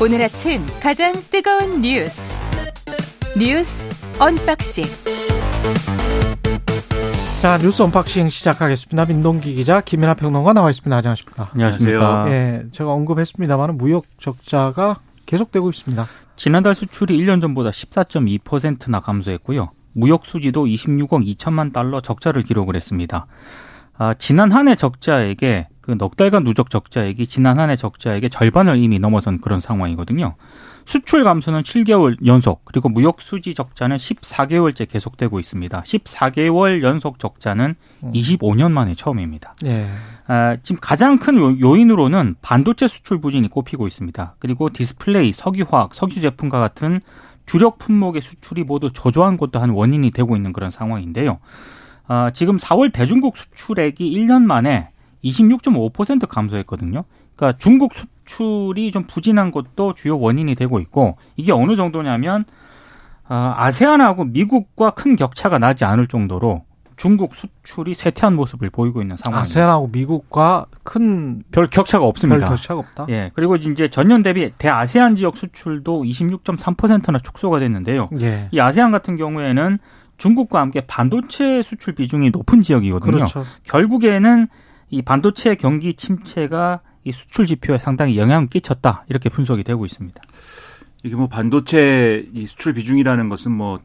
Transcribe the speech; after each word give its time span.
오늘 0.00 0.22
아침 0.22 0.64
가장 0.80 1.12
뜨거운 1.30 1.80
뉴스 1.82 2.36
뉴스 3.38 3.84
unboxing 4.20 4.84
자 7.40 7.58
뉴스 7.58 7.82
unboxing 7.82 8.28
시작하겠습니다. 8.30 9.06
민동기 9.06 9.54
기자 9.54 9.80
김민하 9.80 10.14
평론가 10.14 10.52
나와 10.52 10.70
있습니다. 10.70 10.96
안녕하십니까? 10.96 11.50
안녕하십니까? 11.52 12.24
예, 12.30 12.64
제가 12.72 12.90
언급했습니다만 12.92 13.76
무역 13.78 14.04
적자가 14.20 14.98
계속되고 15.26 15.68
있습니다. 15.68 16.06
지난달 16.36 16.74
수출이 16.74 17.16
1년 17.18 17.40
전보다 17.40 17.70
14.2%나 17.70 19.00
감소했고요. 19.00 19.70
무역 19.92 20.26
수지도 20.26 20.66
26억 20.66 21.24
2천만 21.36 21.72
달러 21.72 22.00
적자를 22.00 22.42
기록을 22.42 22.74
했습니다. 22.76 23.26
아, 23.96 24.14
지난 24.14 24.52
한 24.52 24.68
해 24.68 24.74
적자액에 24.76 25.68
그 25.88 25.96
넉 25.96 26.16
달간 26.16 26.44
누적 26.44 26.68
적자액이 26.68 27.26
지난 27.26 27.58
한 27.58 27.70
해 27.70 27.76
적자액의 27.76 28.28
절반을 28.28 28.76
이미 28.76 28.98
넘어선 28.98 29.40
그런 29.40 29.58
상황이거든요. 29.60 30.34
수출 30.84 31.24
감소는 31.24 31.62
7개월 31.62 32.16
연속, 32.26 32.64
그리고 32.66 32.88
무역 32.90 33.20
수지 33.22 33.54
적자는 33.54 33.96
14개월째 33.96 34.86
계속되고 34.88 35.38
있습니다. 35.40 35.82
14개월 35.82 36.82
연속 36.82 37.18
적자는 37.18 37.74
25년 38.02 38.70
만에 38.70 38.94
처음입니다. 38.94 39.54
예. 39.64 39.86
아, 40.26 40.56
지금 40.62 40.78
가장 40.80 41.18
큰 41.18 41.36
요- 41.38 41.58
요인으로는 41.58 42.36
반도체 42.42 42.86
수출 42.86 43.18
부진이 43.20 43.48
꼽히고 43.48 43.86
있습니다. 43.86 44.36
그리고 44.38 44.68
디스플레이, 44.70 45.32
석유화학, 45.32 45.94
석유 45.94 46.20
제품과 46.20 46.58
같은 46.60 47.00
주력 47.46 47.78
품목의 47.78 48.20
수출이 48.20 48.64
모두 48.64 48.90
저조한 48.92 49.38
것도 49.38 49.58
한 49.58 49.70
원인이 49.70 50.10
되고 50.10 50.36
있는 50.36 50.52
그런 50.52 50.70
상황인데요. 50.70 51.38
아, 52.06 52.30
지금 52.34 52.58
4월 52.58 52.92
대중국 52.92 53.36
수출액이 53.38 54.10
1년 54.18 54.42
만에 54.42 54.90
26.5% 55.24 56.26
감소했거든요. 56.28 57.04
그러니까 57.36 57.58
중국 57.58 57.92
수출이 57.94 58.90
좀 58.90 59.04
부진한 59.04 59.50
것도 59.50 59.94
주요 59.94 60.18
원인이 60.18 60.54
되고 60.54 60.80
있고 60.80 61.16
이게 61.36 61.52
어느 61.52 61.76
정도냐면 61.76 62.44
아, 63.26 63.54
아세안하고 63.58 64.24
미국과 64.24 64.90
큰 64.90 65.14
격차가 65.16 65.58
나지 65.58 65.84
않을 65.84 66.08
정도로 66.08 66.64
중국 66.96 67.36
수출이 67.36 67.94
쇠퇴한 67.94 68.34
모습을 68.34 68.70
보이고 68.70 69.00
있는 69.00 69.16
상황입니다. 69.16 69.40
아세안하고 69.42 69.88
미국과 69.92 70.66
큰 70.82 71.44
별 71.52 71.66
격차가 71.68 72.00
별 72.02 72.08
없습니다. 72.08 72.48
격차가 72.48 72.80
없다. 72.80 73.06
예. 73.10 73.30
그리고 73.34 73.54
이제 73.54 73.86
전년 73.86 74.24
대비 74.24 74.50
대아세안 74.58 75.14
지역 75.14 75.36
수출도 75.36 76.02
26.3%나 76.02 77.18
축소가 77.20 77.60
됐는데요. 77.60 78.08
예. 78.20 78.48
이 78.50 78.58
아세안 78.58 78.90
같은 78.90 79.14
경우에는 79.16 79.78
중국과 80.16 80.60
함께 80.60 80.80
반도체 80.80 81.62
수출 81.62 81.94
비중이 81.94 82.30
높은 82.30 82.62
지역이거든요. 82.62 83.12
그렇죠. 83.12 83.44
결국에는 83.64 84.48
이 84.90 85.02
반도체 85.02 85.54
경기 85.54 85.94
침체가 85.94 86.80
이 87.04 87.12
수출 87.12 87.46
지표에 87.46 87.78
상당히 87.78 88.18
영향을 88.18 88.48
끼쳤다. 88.48 89.04
이렇게 89.08 89.28
분석이 89.28 89.64
되고 89.64 89.84
있습니다. 89.84 90.20
이게 91.04 91.14
뭐 91.16 91.28
반도체 91.28 92.26
이 92.34 92.46
수출 92.46 92.74
비중이라는 92.74 93.28
것은 93.28 93.52
뭐 93.52 93.80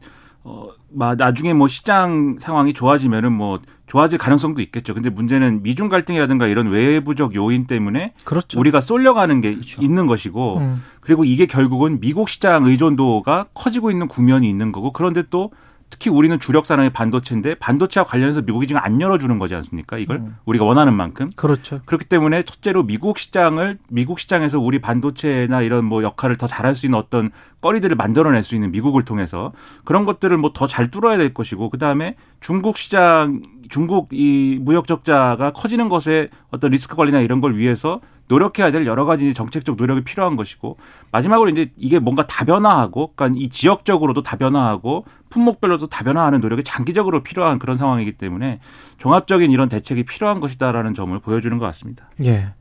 어, 0.46 0.68
마- 0.92 1.14
나중에 1.14 1.54
뭐 1.54 1.68
시장 1.68 2.36
상황이 2.38 2.74
좋아지면은 2.74 3.32
뭐 3.32 3.60
좋아질 3.86 4.18
가능성도 4.18 4.60
있겠죠. 4.60 4.92
근데 4.92 5.08
문제는 5.08 5.62
미중 5.62 5.88
갈등이라든가 5.88 6.48
이런 6.48 6.68
외부적 6.68 7.34
요인 7.34 7.66
때문에 7.66 8.12
그렇죠. 8.24 8.60
우리가 8.60 8.82
쏠려가는 8.82 9.40
게 9.40 9.52
그렇죠. 9.52 9.80
있는 9.80 10.06
것이고 10.06 10.58
음. 10.58 10.82
그리고 11.00 11.24
이게 11.24 11.46
결국은 11.46 11.98
미국 11.98 12.28
시장 12.28 12.64
의존도가 12.66 13.46
커지고 13.54 13.90
있는 13.90 14.06
국면이 14.06 14.48
있는 14.50 14.70
거고 14.70 14.92
그런데 14.92 15.22
또 15.30 15.50
특히 15.90 16.10
우리는 16.10 16.38
주력 16.40 16.66
산업이 16.66 16.90
반도체인데 16.90 17.54
반도체와 17.56 18.04
관련해서 18.04 18.42
미국이 18.42 18.66
지금 18.66 18.80
안 18.82 19.00
열어주는 19.00 19.38
거지 19.38 19.54
않습니까? 19.54 19.96
이걸 19.98 20.16
음. 20.16 20.36
우리가 20.44 20.64
원하는 20.64 20.92
만큼. 20.94 21.30
그렇죠. 21.36 21.80
그렇기 21.84 22.06
때문에 22.06 22.42
첫째로 22.42 22.82
미국 22.84 23.18
시장을 23.18 23.78
미국 23.90 24.18
시장에서 24.18 24.58
우리 24.58 24.80
반도체나 24.80 25.62
이런 25.62 25.84
뭐 25.84 26.02
역할을 26.02 26.36
더 26.36 26.46
잘할 26.46 26.74
수 26.74 26.86
있는 26.86 26.98
어떤 26.98 27.30
거리들을 27.60 27.94
만들어낼 27.96 28.42
수 28.42 28.54
있는 28.54 28.72
미국을 28.72 29.04
통해서 29.04 29.52
그런 29.84 30.04
것들을 30.04 30.36
뭐 30.36 30.52
더 30.52 30.66
잘 30.66 30.90
뚫어야 30.90 31.16
될 31.16 31.32
것이고 31.32 31.70
그 31.70 31.78
다음에 31.78 32.16
중국 32.40 32.76
시장 32.76 33.42
중국 33.68 34.08
이 34.12 34.58
무역 34.60 34.86
적자가 34.86 35.52
커지는 35.52 35.88
것에 35.88 36.28
어떤 36.50 36.70
리스크 36.72 36.96
관리나 36.96 37.20
이런 37.20 37.40
걸 37.40 37.56
위해서 37.56 38.00
노력해야 38.28 38.70
될 38.70 38.86
여러 38.86 39.04
가지 39.04 39.34
정책적 39.34 39.76
노력이 39.76 40.02
필요한 40.02 40.36
것이고 40.36 40.78
마지막으로 41.12 41.50
이제 41.50 41.70
이게 41.76 41.98
뭔가 41.98 42.26
다변화하고 42.26 43.12
그러니까 43.14 43.38
이 43.40 43.48
지역적으로도 43.50 44.22
다변화하고 44.22 45.04
품목별로도 45.28 45.88
다변화하는 45.88 46.40
노력이 46.40 46.64
장기적으로 46.64 47.22
필요한 47.22 47.58
그런 47.58 47.76
상황이기 47.76 48.12
때문에 48.12 48.60
종합적인 48.98 49.50
이런 49.50 49.68
대책이 49.68 50.04
필요한 50.04 50.40
것이다라는 50.40 50.94
점을 50.94 51.18
보여주는 51.18 51.56
것 51.58 51.66
같습니다. 51.66 52.08
예. 52.24 52.52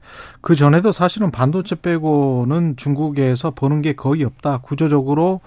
그 0.41 0.56
전에도 0.56 0.91
사실은 0.91 1.31
반도체 1.31 1.75
빼고는 1.75 2.75
중국에서 2.75 3.51
버는 3.51 3.81
게 3.81 3.94
거의 3.94 4.24
없다. 4.24 4.59
구조적으로 4.59 5.41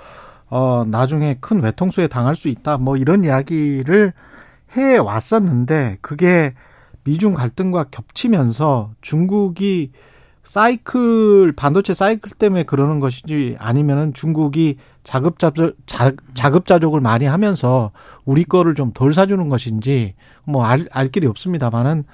어 0.48 0.84
나중에 0.86 1.36
큰 1.40 1.60
외통수에 1.62 2.06
당할 2.06 2.36
수 2.36 2.48
있다. 2.48 2.78
뭐 2.78 2.96
이런 2.96 3.24
이야기를 3.24 4.12
해 4.76 4.96
왔었는데 4.96 5.98
그게 6.00 6.54
미중 7.06 7.34
갈등과 7.34 7.84
겹치면서 7.90 8.90
중국이 9.00 9.92
사이클 10.42 11.54
반도체 11.56 11.94
사이클 11.94 12.32
때문에 12.32 12.64
그러는 12.64 13.00
것인지 13.00 13.56
아니면은 13.58 14.12
중국이 14.14 14.76
자급자족 15.04 15.76
자, 15.86 16.12
자급자족을 16.34 17.00
많이 17.00 17.24
하면서 17.24 17.90
우리 18.24 18.44
거를 18.44 18.74
좀 18.74 18.92
덜 18.92 19.12
사주는 19.14 19.48
것인지 19.48 20.14
뭐알 20.44 20.88
알 20.92 21.08
길이 21.10 21.26
없습니다만은 21.26 22.04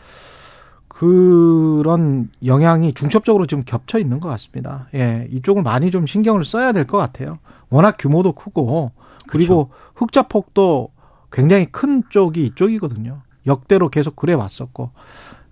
그런 0.88 2.30
영향이 2.44 2.92
중첩적으로 2.94 3.46
지금 3.46 3.64
겹쳐 3.64 3.98
있는 3.98 4.20
것 4.20 4.28
같습니다. 4.28 4.88
예, 4.94 5.26
이쪽을 5.30 5.62
많이 5.62 5.90
좀 5.90 6.06
신경을 6.06 6.44
써야 6.44 6.72
될 6.72 6.86
것 6.86 6.98
같아요. 6.98 7.38
워낙 7.70 7.96
규모도 7.98 8.32
크고 8.32 8.92
그리고 9.26 9.70
흑자 9.94 10.28
폭도 10.28 10.90
굉장히 11.32 11.66
큰 11.66 12.02
쪽이 12.10 12.44
이쪽이거든요. 12.46 13.22
역대로 13.46 13.88
계속 13.88 14.16
그래 14.16 14.34
왔었고 14.34 14.90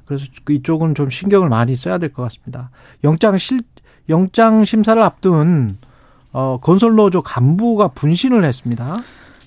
그래서 0.04 0.26
그 0.44 0.52
이쪽은 0.52 0.94
좀 0.94 1.10
신경을 1.10 1.48
많이 1.48 1.76
써야 1.76 1.98
될 1.98 2.12
것 2.12 2.22
같습니다. 2.24 2.70
영장 3.04 3.38
실 3.38 3.62
영장 4.08 4.64
심사를 4.64 5.00
앞둔 5.02 5.78
어 6.32 6.58
건설노조 6.60 7.22
간부가 7.22 7.88
분신을 7.88 8.44
했습니다. 8.44 8.96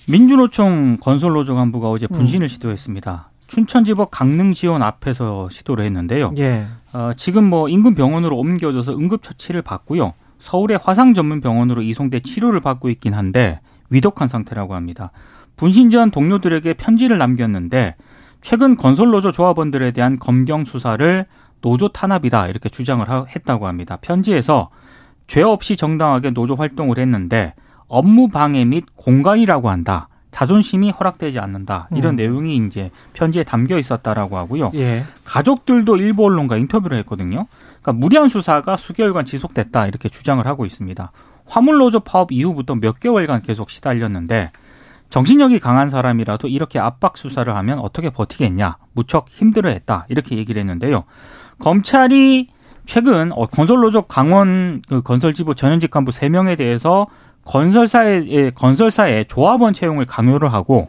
민주노총 0.08 0.98
건설노조 1.00 1.54
간부가 1.54 1.90
어제 1.90 2.06
음. 2.10 2.16
분신을 2.16 2.48
시도했습니다. 2.48 3.30
춘천지법 3.46 4.10
강릉지원 4.10 4.82
앞에서 4.82 5.48
시도를 5.50 5.84
했는데요. 5.84 6.32
예. 6.38 6.66
어, 6.92 7.12
지금 7.16 7.44
뭐 7.44 7.68
인근 7.68 7.94
병원으로 7.94 8.36
옮겨져서 8.38 8.92
응급처치를 8.92 9.62
받고요. 9.62 10.12
서울의 10.38 10.78
화상 10.82 11.14
전문 11.14 11.40
병원으로 11.40 11.82
이송돼 11.82 12.20
치료를 12.20 12.60
받고 12.60 12.90
있긴 12.90 13.14
한데 13.14 13.60
위독한 13.90 14.28
상태라고 14.28 14.74
합니다. 14.74 15.10
분신 15.56 15.90
전 15.90 16.10
동료들에게 16.10 16.74
편지를 16.74 17.18
남겼는데 17.18 17.96
최근 18.44 18.76
건설노조 18.76 19.32
조합원들에 19.32 19.92
대한 19.92 20.18
검경 20.18 20.66
수사를 20.66 21.24
노조 21.62 21.88
탄압이다 21.88 22.48
이렇게 22.48 22.68
주장을 22.68 23.08
하- 23.08 23.24
했다고 23.24 23.66
합니다. 23.66 23.96
편지에서 24.02 24.68
죄 25.26 25.40
없이 25.40 25.78
정당하게 25.78 26.28
노조 26.30 26.54
활동을 26.54 26.98
했는데 26.98 27.54
업무 27.88 28.28
방해 28.28 28.66
및 28.66 28.84
공간이라고 28.96 29.70
한다. 29.70 30.08
자존심이 30.30 30.90
허락되지 30.90 31.38
않는다. 31.38 31.88
이런 31.94 32.14
음. 32.14 32.16
내용이 32.16 32.56
이제 32.66 32.90
편지에 33.14 33.44
담겨 33.44 33.78
있었다라고 33.78 34.36
하고요. 34.36 34.72
예. 34.74 35.04
가족들도 35.24 35.96
일부 35.96 36.26
언론과 36.26 36.58
인터뷰를 36.58 36.98
했거든요. 36.98 37.46
그러니까 37.80 37.92
무리한 37.94 38.28
수사가 38.28 38.76
수개월간 38.76 39.24
지속됐다 39.24 39.86
이렇게 39.86 40.10
주장을 40.10 40.44
하고 40.46 40.66
있습니다. 40.66 41.12
화물노조 41.46 42.00
파업 42.00 42.30
이후부터 42.30 42.74
몇 42.74 43.00
개월간 43.00 43.40
계속 43.40 43.70
시달렸는데 43.70 44.50
정신력이 45.10 45.60
강한 45.60 45.90
사람이라도 45.90 46.48
이렇게 46.48 46.78
압박 46.78 47.16
수사를 47.16 47.54
하면 47.54 47.78
어떻게 47.78 48.10
버티겠냐 48.10 48.78
무척 48.92 49.28
힘들어했다 49.30 50.06
이렇게 50.08 50.36
얘기를 50.36 50.60
했는데요. 50.60 51.04
검찰이 51.58 52.48
최근 52.86 53.32
어, 53.32 53.46
건설노조 53.46 54.02
강원 54.02 54.82
그 54.88 55.02
건설지부 55.02 55.54
전현직 55.54 55.90
간부 55.90 56.10
3명에 56.10 56.58
대해서 56.58 57.06
건설사의 57.44 58.52
건설사의 58.54 59.26
조합원 59.26 59.72
채용을 59.72 60.06
강요를 60.06 60.52
하고 60.52 60.88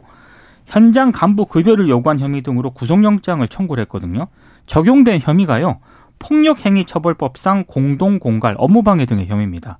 현장 0.64 1.12
간부 1.12 1.46
급여를 1.46 1.88
요구한 1.88 2.18
혐의 2.18 2.42
등으로 2.42 2.72
구속영장을 2.72 3.46
청구를 3.46 3.82
했거든요. 3.82 4.26
적용된 4.66 5.20
혐의가요. 5.20 5.78
폭력행위처벌법상 6.18 7.64
공동공갈, 7.66 8.56
업무방해 8.58 9.06
등의 9.06 9.26
혐의입니다. 9.28 9.78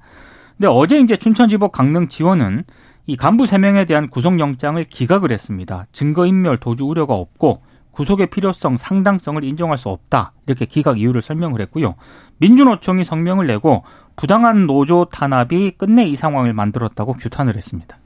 근데 0.57 0.69
어제 0.69 1.01
이제 1.01 1.17
춘천지법 1.17 1.73
강릉 1.73 2.09
지원은 2.09 2.65
이 3.07 3.17
간부 3.17 3.45
3명에 3.45 3.87
대한 3.87 4.09
구속영장을 4.09 4.83
기각을 4.85 5.31
했습니다. 5.31 5.87
증거인멸 5.93 6.59
도주 6.59 6.85
우려가 6.85 7.15
없고 7.15 7.63
구속의 7.93 8.27
필요성, 8.27 8.77
상당성을 8.77 9.43
인정할 9.43 9.79
수 9.79 9.89
없다. 9.89 10.33
이렇게 10.47 10.67
기각 10.67 10.99
이유를 10.99 11.23
설명을 11.23 11.61
했고요. 11.63 11.95
민주노총이 12.39 13.05
성명을 13.05 13.47
내고 13.47 13.85
부당한 14.17 14.67
노조 14.67 15.07
탄압이 15.07 15.73
끝내 15.79 16.05
이 16.05 16.17
상황을 16.17 16.53
만들었다고 16.53 17.15
규탄을 17.15 17.57
했습니다. 17.57 17.97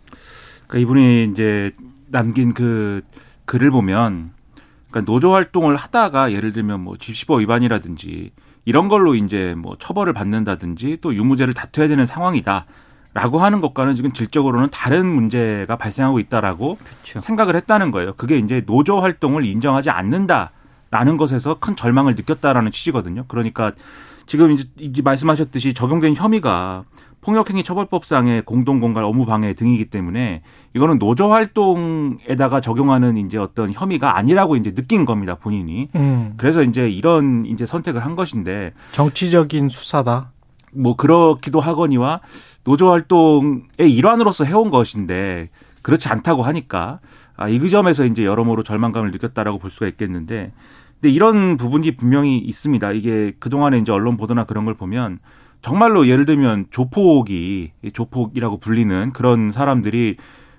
그러니까 0.69 0.79
이분이 0.79 1.33
이제 1.33 1.73
남긴 2.07 2.55
그 2.55 3.03
글을 3.47 3.71
보면 3.71 4.31
그러니까 4.91 5.11
노조 5.11 5.33
활동을 5.33 5.77
하다가 5.77 6.33
예를 6.33 6.53
들면 6.53 6.81
뭐 6.81 6.97
집시법 6.97 7.41
위반이라든지 7.41 8.31
이런 8.65 8.89
걸로 8.89 9.15
이제 9.15 9.55
뭐 9.57 9.77
처벌을 9.79 10.13
받는다든지 10.13 10.99
또 11.01 11.15
유무죄를 11.15 11.55
다투어야 11.55 11.89
되는 11.89 12.07
상황이다. 12.07 12.67
라고 13.13 13.39
하는 13.39 13.61
것과는 13.61 13.97
지금 13.97 14.13
질적으로는 14.13 14.69
다른 14.71 15.07
문제가 15.07 15.77
발생하고 15.77 16.21
있다라고 16.21 16.77
그렇죠. 16.77 17.19
생각을 17.19 17.57
했다는 17.57 17.91
거예요. 17.91 18.13
그게 18.15 18.39
이제 18.39 18.63
노조 18.65 19.01
활동을 19.01 19.45
인정하지 19.45 19.91
않는다라는 19.91 21.17
것에서 21.19 21.59
큰 21.59 21.75
절망을 21.75 22.15
느꼈다라는 22.15 22.71
취지거든요. 22.71 23.25
그러니까 23.27 23.73
지금 24.27 24.53
이제, 24.53 24.65
이제 24.79 25.03
말씀하셨듯이 25.03 25.75
적용된 25.75 26.15
혐의가 26.15 26.85
폭력행위 27.21 27.65
처벌법상의 27.65 28.43
공동공갈 28.43 29.05
업무방해 29.05 29.55
등이기 29.55 29.87
때문에 29.87 30.43
이거는 30.75 30.99
노조 30.99 31.31
활동에다가 31.33 32.61
적용하는 32.61 33.17
이제 33.19 33.39
어떤 33.39 33.73
혐의가 33.73 34.17
아니라고 34.17 34.57
이제 34.57 34.73
느낀 34.73 35.05
겁니다 35.05 35.35
본인이. 35.35 35.89
음. 35.97 36.35
그래서 36.37 36.63
이제 36.63 36.89
이런 36.89 37.45
이제 37.45 37.67
선택을 37.67 38.05
한 38.05 38.15
것인데 38.15 38.73
정치적인 38.93 39.69
수사다. 39.69 40.31
뭐 40.73 40.97
그렇기도 40.97 41.61
하거니와 41.61 42.21
노조 42.65 42.91
활동의 42.91 43.63
일환으로서 43.79 44.45
해온 44.45 44.71
것인데 44.71 45.51
그렇지 45.83 46.09
않다고 46.09 46.43
하니까 46.43 47.01
아, 47.37 47.49
이 47.49 47.71
점에서 47.71 48.05
이제 48.05 48.25
여러모로 48.25 48.63
절망감을 48.63 49.13
느꼈다라고 49.13 49.59
볼 49.59 49.71
수가 49.71 49.87
있겠는데 49.89 50.53
근데 51.01 51.11
이런 51.11 51.57
부분이 51.57 51.97
분명히 51.97 52.39
있습니다. 52.39 52.93
이게 52.93 53.33
그동안에 53.39 53.79
이제 53.79 53.91
언론 53.91 54.19
보도나 54.19 54.45
그런 54.45 54.67
걸 54.67 54.75
보면 54.75 55.19
정말로 55.63 56.07
예를 56.07 56.27
들면 56.27 56.67
조폭이 56.71 57.73
조폭이라고 57.93 58.59
불리는 58.59 59.13
그런 59.13 59.53
사람들이 59.53 60.17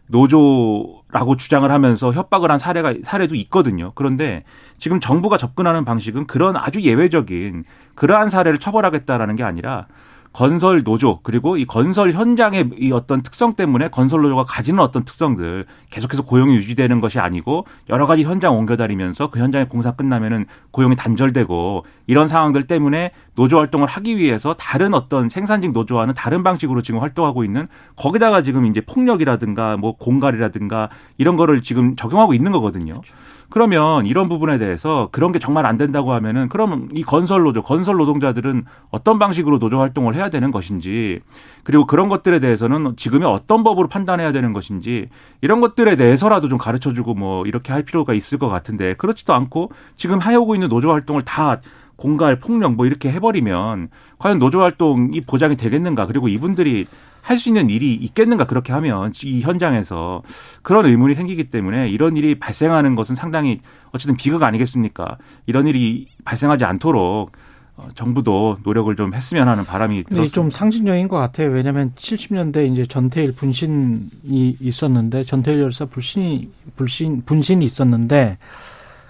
노조라고 0.07 1.38
주장을 1.38 1.69
하면서 1.71 2.12
협박을 2.12 2.51
한 2.51 2.59
사례가 2.59 2.95
사례도 3.03 3.36
있거든요. 3.36 3.94
그런데 3.95 4.44
지금 4.77 5.00
정부가 5.00 5.38
접근하는 5.38 5.86
방식은 5.86 6.27
그런 6.27 6.57
아주 6.57 6.81
예외적인 6.81 7.63
그러한 7.95 8.30
사례를 8.30 8.59
처벌하겠다라는 8.59 9.36
게 9.38 9.44
아니라 9.44 9.88
건설 10.33 10.83
노조 10.83 11.19
그리고 11.23 11.57
이 11.57 11.65
건설 11.65 12.13
현장의 12.13 12.69
이 12.77 12.91
어떤 12.91 13.21
특성 13.21 13.53
때문에 13.53 13.89
건설 13.89 14.21
노조가 14.21 14.45
가지는 14.45 14.79
어떤 14.79 15.03
특성들 15.03 15.65
계속해서 15.89 16.23
고용이 16.23 16.55
유지되는 16.55 17.01
것이 17.01 17.19
아니고 17.19 17.65
여러 17.89 18.05
가지 18.05 18.23
현장 18.23 18.55
옮겨 18.55 18.77
다니면서 18.77 19.29
그 19.29 19.39
현장의 19.39 19.67
공사 19.67 19.91
끝나면은 19.91 20.45
고용이 20.71 20.95
단절되고 20.95 21.85
이런 22.07 22.27
상황들 22.27 22.63
때문에 22.63 23.11
노조 23.35 23.57
활동을 23.57 23.87
하기 23.87 24.17
위해서 24.17 24.53
다른 24.53 24.93
어떤 24.93 25.27
생산직 25.27 25.73
노조와는 25.73 26.13
다른 26.13 26.43
방식으로 26.43 26.81
지금 26.81 27.01
활동하고 27.01 27.43
있는 27.43 27.67
거기다가 27.97 28.41
지금 28.41 28.65
이제 28.65 28.79
폭력이라든가 28.81 29.75
뭐 29.75 29.97
공갈이라든가 29.97 30.89
이런 31.17 31.35
거를 31.35 31.61
지금 31.61 31.95
적용하고 31.95 32.33
있는 32.33 32.51
거거든요. 32.51 32.93
그렇죠. 32.93 33.13
그러면 33.51 34.06
이런 34.06 34.30
부분에 34.30 34.57
대해서 34.57 35.09
그런 35.12 35.33
게 35.33 35.38
정말 35.38 35.65
안 35.65 35.75
된다고 35.75 36.13
하면은 36.13 36.48
그러면 36.48 36.88
이 36.94 37.03
건설 37.03 37.44
노조, 37.44 37.62
건설 37.62 37.98
노동자들은 37.98 38.63
어떤 38.92 39.19
방식으로 39.19 39.59
노조 39.59 39.77
활동을 39.77 40.15
해야 40.15 40.30
되는 40.30 40.51
것인지 40.51 41.19
그리고 41.65 41.86
그런 41.86 42.07
것들에 42.07 42.39
대해서는 42.39 42.95
지금의 42.95 43.27
어떤 43.27 43.63
법으로 43.65 43.89
판단해야 43.89 44.31
되는 44.31 44.53
것인지 44.53 45.09
이런 45.42 45.59
것들에 45.59 45.98
대해서라도 45.98 46.48
좀 46.48 46.57
가르쳐 46.57 46.94
주고 46.94 47.13
뭐 47.13 47.45
이렇게 47.45 47.74
할 47.74 47.83
필요가 47.83 48.13
있을 48.13 48.39
것 48.39 48.48
같은데 48.48 48.94
그렇지도 48.94 49.33
않고 49.33 49.71
지금 49.98 50.19
하여오고 50.19 50.56
있는 50.56 50.69
노조 50.69 50.89
활동을 50.89 51.24
다 51.24 51.57
공갈, 51.98 52.39
폭력 52.39 52.74
뭐 52.75 52.86
이렇게 52.86 53.12
해버리면 53.12 53.89
과연 54.18 54.39
노조 54.39 54.62
활동이 54.62 55.21
보장이 55.21 55.57
되겠는가? 55.57 56.07
그리고 56.07 56.30
이분들이 56.30 56.88
할 57.21 57.38
수 57.38 57.50
있는 57.50 57.69
일이 57.69 57.94
있겠는가 57.95 58.45
그렇게 58.47 58.73
하면 58.73 59.12
이 59.23 59.41
현장에서 59.41 60.23
그런 60.62 60.85
의문이 60.85 61.15
생기기 61.15 61.45
때문에 61.51 61.88
이런 61.89 62.18
일이 62.18 62.39
발생하는 62.39 62.95
것은 62.95 63.15
상당히 63.15 63.62
어쨌든 63.91 64.15
비극 64.18 64.44
아니겠습니까? 64.44 65.18
이런 65.45 65.68
일이 65.68 66.07
발생하지 66.25 66.65
않도록 66.65 67.31
어, 67.77 67.88
정부도 67.95 68.57
노력을 68.63 68.94
좀 68.95 69.13
했으면 69.13 69.47
하는 69.47 69.63
바람이 69.65 70.03
들었습니다. 70.03 70.33
좀 70.33 70.51
상징적인 70.51 71.07
것 71.07 71.18
같아요. 71.18 71.50
왜냐하면 71.51 71.94
70년대 71.95 72.69
이제 72.71 72.85
전태일 72.85 73.31
분신이 73.33 74.57
있었는데 74.59 75.24
전태일 75.24 75.59
열사 75.62 75.85
불신이 75.85 76.50
불신 76.75 77.24
분신이 77.25 77.63
있었는데 77.63 78.38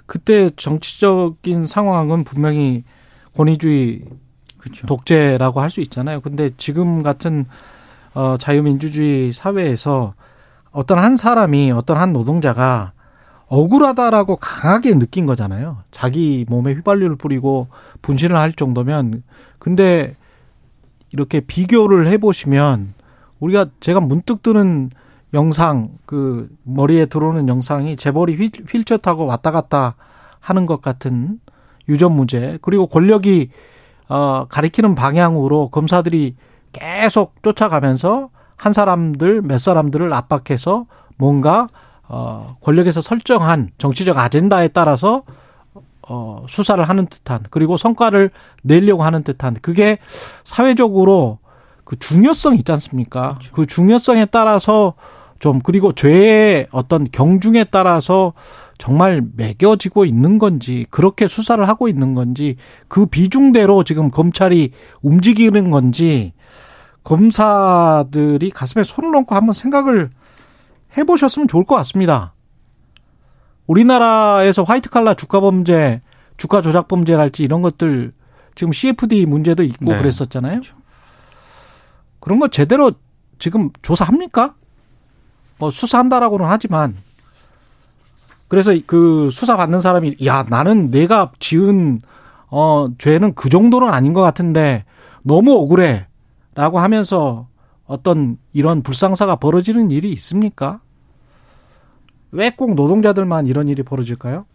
그때 0.06 0.50
정치적인 0.58 1.66
상황은 1.66 2.24
분명히 2.24 2.84
권위주의 3.36 4.04
그렇죠. 4.58 4.86
독재라고 4.86 5.60
할 5.62 5.72
수 5.72 5.82
있잖아요. 5.82 6.22
근데 6.22 6.52
지금 6.58 7.02
같은 7.02 7.46
어, 8.14 8.38
자유민주주의 8.38 9.32
사회에서 9.32 10.14
어떤 10.72 11.00
한 11.00 11.16
사람이 11.16 11.72
어떤 11.72 11.98
한 11.98 12.14
노동자가 12.14 12.94
억울하다라고 13.48 14.38
강하게 14.38 14.98
느낀 14.98 15.26
거잖아요. 15.26 15.80
자기 15.92 16.46
몸에 16.48 16.74
휘발유를 16.74 17.18
뿌리고 17.18 17.68
분신을 18.02 18.38
할 18.38 18.54
정도면 18.54 19.24
근데 19.60 20.16
이렇게 21.12 21.42
비교를 21.42 22.08
해 22.08 22.18
보시면 22.18 22.94
우리가 23.42 23.66
제가 23.82 24.00
문득 24.00 24.42
드는 24.42 24.92
영상 25.34 25.90
그 26.06 26.50
머리에 26.64 27.06
들어오는 27.06 27.48
영상이 27.50 27.98
재벌이 27.98 28.36
휠, 28.36 28.52
휠체어 28.70 28.98
타고 28.98 29.26
왔다 29.26 29.52
갔다 29.52 29.96
하는 30.40 30.66
것 30.66 30.82
같은 30.82 31.40
유전무죄 31.90 32.60
그리고 32.62 32.88
권력이 32.88 33.50
어 34.08 34.46
가리키는 34.48 34.96
방향으로 34.96 35.70
검사들이 35.70 36.36
계속 36.72 37.42
쫓아가면서 37.44 38.30
한 38.56 38.74
사람들 38.74 39.42
몇 39.42 39.60
사람들을 39.60 40.14
압박해서 40.14 40.86
뭔가 41.18 41.68
어 42.08 42.58
권력에서 42.62 43.02
설정한 43.02 43.70
정치적 43.78 44.18
아젠다에 44.18 44.68
따라서 44.70 45.24
어 46.08 46.46
수사를 46.48 46.84
하는 46.84 47.06
듯한 47.08 47.46
그리고 47.50 47.78
성과를 47.78 48.32
내려고 48.64 49.04
하는 49.04 49.24
듯한 49.24 49.56
그게 49.62 49.98
사회적으로 50.44 51.40
그 51.84 51.98
중요성 51.98 52.56
있지 52.58 52.72
않습니까? 52.72 53.30
그렇죠. 53.32 53.52
그 53.54 53.66
중요성에 53.66 54.26
따라서 54.28 54.94
좀 55.42 55.60
그리고 55.60 55.92
죄의 55.92 56.68
어떤 56.70 57.04
경중에 57.04 57.64
따라서 57.66 58.34
정말 58.78 59.24
매겨지고 59.36 60.06
있는 60.06 60.38
건지 60.38 60.86
그렇게 60.92 61.28
수사를 61.28 61.68
하고 61.68 61.88
있는 61.88 62.14
건지 62.14 62.58
그 62.88 63.08
비중대로 63.08 63.84
지금 63.84 64.12
검찰이 64.12 64.72
움직이는 65.02 65.72
건지 65.72 66.34
검사들이 67.04 68.52
가슴에 68.52 68.84
손을 68.84 69.16
얹고 69.16 69.34
한번 69.34 69.54
생각을 69.54 70.12
해보셨으면 70.96 71.48
좋을 71.48 71.66
것 71.66 71.74
같습니다. 71.78 72.36
우리나라에서 73.66 74.62
화이트 74.62 74.92
칼라 74.92 75.16
주가 75.16 75.40
범죄, 75.40 76.04
주가 76.38 76.62
조작 76.62 76.88
범죄랄지 76.88 77.42
이런 77.44 77.64
것들 77.64 78.14
지금 78.54 78.74
CFD 78.74 79.26
문제도 79.26 79.64
있고 79.64 79.86
네. 79.86 79.98
그랬었잖아요. 79.98 80.62
그런 82.20 82.38
거 82.38 82.48
제대로 82.48 82.92
지금 83.40 83.72
조사합니까? 83.82 84.54
뭐 85.62 85.70
수사한다라고는 85.70 86.48
하지만 86.48 86.96
그래서 88.48 88.74
그 88.88 89.30
수사 89.32 89.56
받는 89.56 89.80
사람이 89.80 90.18
야 90.26 90.44
나는 90.50 90.90
내가 90.90 91.32
지은 91.38 92.02
어 92.50 92.90
죄는 92.98 93.36
그 93.36 93.48
정도는 93.48 93.90
아닌 93.94 94.14
것 94.14 94.22
같은데 94.22 94.84
너무 95.22 95.54
억울해. 95.54 96.08
라고 96.56 96.80
하면서 96.80 97.48
어떤 97.86 98.38
이런 98.54 98.82
불상사가 98.82 99.36
벌어지는 99.38 99.92
일이 99.92 100.12
있습니까? 100.14 100.82
왜 102.32 102.50
꼭 102.50 102.74
노동자들만 102.74 103.46
이런 103.46 103.70
일이 103.70 103.84
벌어질까요? 103.84 104.46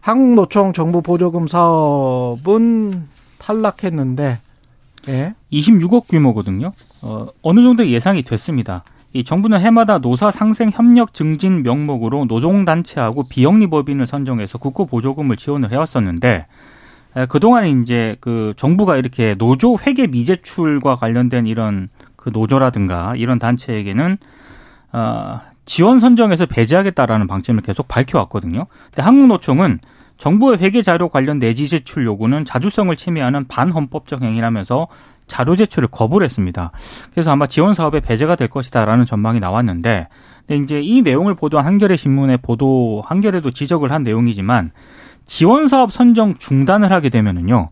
한국노총 0.00 0.72
정부 0.72 1.02
보조금 1.02 1.46
사업은 1.46 3.08
탈락했는데, 3.38 4.40
예. 5.08 5.34
26억 5.52 6.08
규모거든요. 6.08 6.72
어, 7.02 7.28
어느 7.42 7.62
정도 7.62 7.86
예상이 7.86 8.22
됐습니다. 8.22 8.82
이 9.14 9.22
정부는 9.22 9.60
해마다 9.60 9.98
노사 9.98 10.32
상생 10.32 10.70
협력 10.70 11.14
증진 11.14 11.62
명목으로 11.62 12.24
노동단체하고 12.24 13.28
비영리법인을 13.28 14.08
선정해서 14.08 14.58
국고 14.58 14.86
보조금을 14.86 15.36
지원을 15.36 15.70
해왔었는데 15.70 16.46
그동안 17.28 17.68
이제 17.68 18.16
그 18.20 18.54
정부가 18.56 18.96
이렇게 18.96 19.36
노조 19.36 19.78
회계 19.78 20.08
미제출과 20.08 20.96
관련된 20.96 21.46
이런 21.46 21.90
그 22.16 22.30
노조라든가 22.32 23.14
이런 23.14 23.38
단체에게는 23.38 24.18
어 24.92 25.40
지원 25.64 26.00
선정에서 26.00 26.46
배제하겠다라는 26.46 27.28
방침을 27.28 27.62
계속 27.62 27.86
밝혀왔거든요. 27.86 28.66
근데 28.86 29.02
한국노총은 29.02 29.78
정부의 30.18 30.58
회계 30.58 30.82
자료 30.82 31.08
관련 31.08 31.38
내지 31.38 31.68
제출 31.68 32.04
요구는 32.04 32.44
자주성을 32.44 32.94
침해하는 32.96 33.46
반헌법적 33.46 34.22
행위라면서 34.22 34.88
자료 35.26 35.56
제출을 35.56 35.88
거부를 35.88 36.24
했습니다. 36.24 36.72
그래서 37.12 37.30
아마 37.30 37.46
지원 37.46 37.74
사업에 37.74 38.00
배제가 38.00 38.36
될 38.36 38.48
것이다라는 38.48 39.04
전망이 39.04 39.40
나왔는데, 39.40 40.08
근데 40.46 40.62
이제 40.62 40.80
이 40.80 41.02
내용을 41.02 41.34
보도한 41.34 41.66
한겨레 41.66 41.96
신문의 41.96 42.38
보도 42.38 43.02
한겨레도 43.06 43.50
지적을 43.52 43.90
한 43.90 44.02
내용이지만 44.02 44.72
지원 45.26 45.68
사업 45.68 45.92
선정 45.92 46.34
중단을 46.38 46.92
하게 46.92 47.08
되면은요. 47.08 47.70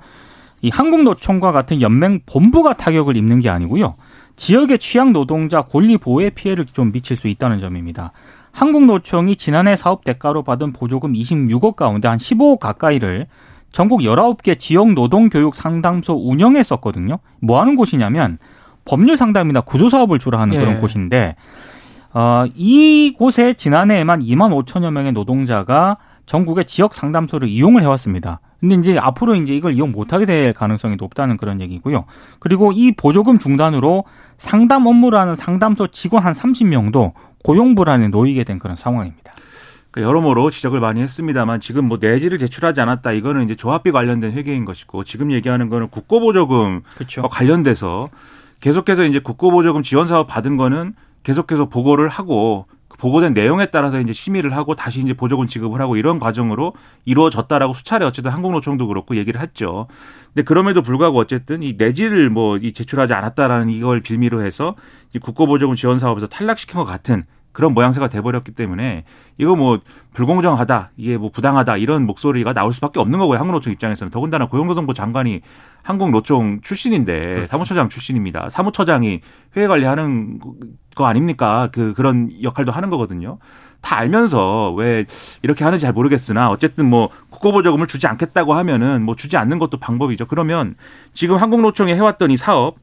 이 0.62 0.71
한국노총과 0.71 1.52
같은 1.52 1.80
연맹 1.80 2.21
본부가 2.25 2.75
타격을 2.75 3.16
입는 3.16 3.40
게 3.40 3.50
아니고요. 3.50 3.97
지역의 4.37 4.78
취약 4.78 5.11
노동자 5.11 5.62
권리 5.62 5.99
보호에 5.99 6.30
피해를 6.30 6.64
좀 6.66 6.92
미칠 6.92 7.16
수 7.16 7.28
있다는 7.28 7.61
점입니다. 7.61 8.12
한국노총이 8.52 9.37
지난해 9.37 9.76
사업 9.76 10.04
대가로 10.04 10.42
받은 10.42 10.73
보조금 10.73 11.12
26억 11.14 11.75
가운데 11.75 12.09
한 12.09 12.18
15억 12.18 12.59
가까이를 12.59 13.26
전국 13.72 14.00
19개 14.00 14.58
지역 14.58 14.92
노동교육 14.92 15.54
상담소 15.54 16.14
운영했었거든요. 16.14 17.18
뭐 17.40 17.60
하는 17.60 17.74
곳이냐면 17.74 18.38
법률 18.84 19.16
상담이나 19.16 19.62
구조 19.62 19.88
사업을 19.88 20.18
주로 20.18 20.38
하는 20.38 20.54
예. 20.54 20.60
그런 20.60 20.80
곳인데 20.80 21.36
어, 22.14 22.44
이곳에 22.54 23.54
지난해에만 23.54 24.20
2만 24.20 24.64
5천여 24.64 24.90
명의 24.90 25.12
노동자가 25.12 25.96
전국의 26.26 26.66
지역 26.66 26.94
상담소를 26.94 27.48
이용을 27.48 27.82
해왔습니다. 27.82 28.40
근데 28.60 28.76
이제 28.76 28.96
앞으로 28.96 29.34
이제 29.34 29.54
이걸 29.54 29.72
이용 29.74 29.90
못하게 29.90 30.24
될 30.24 30.52
가능성이 30.52 30.96
높다는 30.96 31.36
그런 31.36 31.60
얘기고요. 31.60 32.04
그리고 32.38 32.70
이 32.72 32.92
보조금 32.92 33.38
중단으로 33.38 34.04
상담 34.36 34.86
업무를 34.86 35.18
하는 35.18 35.34
상담소 35.34 35.88
직원 35.88 36.22
한 36.22 36.32
30명도 36.32 37.12
고용 37.42 37.74
불안에 37.74 38.08
놓이게 38.08 38.44
된 38.44 38.60
그런 38.60 38.76
상황입니다. 38.76 39.32
그러니까 39.92 40.08
여러모로 40.08 40.50
지적을 40.50 40.80
많이 40.80 41.00
했습니다만 41.02 41.61
지금 41.61 41.84
뭐 41.87 41.99
내지를 42.00 42.38
제출하지 42.38 42.80
않았다 42.80 43.12
이거는 43.12 43.44
이제 43.44 43.54
조합비 43.54 43.92
관련된 43.92 44.32
회계인 44.32 44.64
것이고 44.64 45.04
지금 45.04 45.30
얘기하는 45.30 45.68
거는 45.68 45.88
국고보조금 45.88 46.82
그렇죠. 46.96 47.20
어, 47.22 47.28
관련돼서 47.28 48.08
계속해서 48.61 49.04
이제 49.04 49.18
국고보조금 49.18 49.82
지원 49.82 50.06
사업 50.06 50.26
받은 50.28 50.56
거는 50.56 50.94
계속해서 51.22 51.68
보고를 51.68 52.08
하고 52.08 52.66
그 52.88 52.96
보고된 52.96 53.34
내용에 53.34 53.66
따라서 53.66 54.00
이제 54.00 54.12
심의를 54.12 54.56
하고 54.56 54.75
다시 54.75 55.00
이제 55.00 55.12
보조금 55.12 55.46
지급을 55.46 55.80
하고 55.80 55.96
이런 55.96 56.18
과정으로 56.18 56.72
이루어졌다라고 57.04 57.75
수차례 57.75 58.06
어쨌든 58.06 58.32
한국노총도 58.32 58.87
그렇고 58.87 59.16
얘기를 59.16 59.40
했죠. 59.40 59.88
근데 60.32 60.42
그럼에도 60.42 60.80
불구하고 60.82 61.18
어쨌든 61.18 61.62
이 61.62 61.75
내지를 61.76 62.30
뭐 62.30 62.56
이 62.56 62.72
제출하지 62.72 63.12
않았다라는 63.12 63.68
이걸 63.68 64.00
빌미로 64.00 64.42
해서 64.42 64.75
이 65.14 65.18
국고보조금 65.18 65.76
지원 65.76 65.99
사업에서 65.99 66.26
탈락시킨 66.28 66.76
것 66.76 66.84
같은 66.84 67.25
그런 67.52 67.75
모양새가 67.75 68.09
돼버렸기 68.09 68.52
때문에 68.52 69.04
이거 69.38 69.54
뭐 69.54 69.80
불공정하다 70.14 70.90
이게 70.97 71.16
뭐 71.16 71.30
부당하다 71.30 71.76
이런 71.76 72.06
목소리가 72.06 72.52
나올 72.52 72.73
수밖에 72.73 73.00
없는 73.00 73.18
거고요 73.18 73.38
한국노총 73.38 73.73
입장에서는. 73.73 74.11
더군다나 74.11 74.47
고용노동부 74.47 74.94
장관이 74.94 75.40
한국노총 75.82 76.61
출신인데 76.62 77.47
사무처장 77.47 77.88
출신입니다. 77.88 78.49
사무처장이 78.50 79.21
회계 79.56 79.66
관리하는 79.66 80.38
거 80.94 81.06
아닙니까? 81.06 81.68
그 81.73 81.94
그런 81.94 82.30
역할도 82.42 82.73
하는 82.73 82.90
거거든요. 82.90 83.38
다 83.80 83.99
알면서 83.99 84.73
왜 84.73 85.04
이렇게 85.42 85.64
하는지 85.64 85.82
잘 85.82 85.92
모르겠으나 85.92 86.50
어쨌든 86.50 86.88
뭐 86.88 87.11
국고보조금을 87.30 87.87
주지 87.87 88.06
않겠다고 88.06 88.54
하면은 88.54 89.02
뭐 89.02 89.16
주지 89.16 89.37
않는 89.37 89.59
것도 89.59 89.78
방법이죠. 89.78 90.26
그러면 90.26 90.75
지금 91.14 91.37
한국노총이 91.37 91.92
해왔던 91.94 92.30
이 92.30 92.37
사업 92.37 92.76